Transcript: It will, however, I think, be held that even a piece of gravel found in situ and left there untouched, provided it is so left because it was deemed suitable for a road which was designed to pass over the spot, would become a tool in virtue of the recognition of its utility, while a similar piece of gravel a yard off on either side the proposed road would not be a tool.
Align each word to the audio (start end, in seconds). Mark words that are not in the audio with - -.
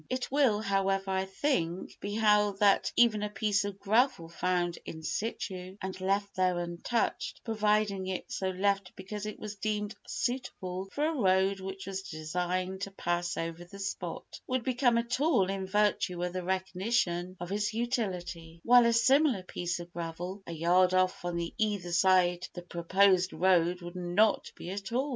It 0.09 0.31
will, 0.31 0.61
however, 0.61 1.11
I 1.11 1.25
think, 1.25 1.99
be 1.99 2.15
held 2.15 2.57
that 2.57 2.91
even 2.95 3.21
a 3.21 3.29
piece 3.29 3.63
of 3.65 3.79
gravel 3.79 4.29
found 4.29 4.79
in 4.83 5.03
situ 5.03 5.77
and 5.79 6.01
left 6.01 6.33
there 6.35 6.57
untouched, 6.57 7.41
provided 7.43 8.07
it 8.07 8.25
is 8.27 8.33
so 8.35 8.49
left 8.49 8.95
because 8.95 9.27
it 9.27 9.37
was 9.37 9.57
deemed 9.57 9.93
suitable 10.07 10.89
for 10.91 11.05
a 11.05 11.13
road 11.13 11.59
which 11.59 11.85
was 11.85 12.01
designed 12.01 12.81
to 12.81 12.89
pass 12.89 13.37
over 13.37 13.63
the 13.63 13.77
spot, 13.77 14.39
would 14.47 14.63
become 14.63 14.97
a 14.97 15.03
tool 15.03 15.51
in 15.51 15.67
virtue 15.67 16.23
of 16.23 16.33
the 16.33 16.41
recognition 16.41 17.37
of 17.39 17.51
its 17.51 17.71
utility, 17.71 18.59
while 18.63 18.87
a 18.87 18.93
similar 18.93 19.43
piece 19.43 19.79
of 19.79 19.93
gravel 19.93 20.41
a 20.47 20.51
yard 20.51 20.95
off 20.95 21.23
on 21.23 21.39
either 21.59 21.91
side 21.91 22.47
the 22.55 22.63
proposed 22.63 23.33
road 23.33 23.83
would 23.83 23.95
not 23.95 24.51
be 24.55 24.71
a 24.71 24.79
tool. 24.79 25.09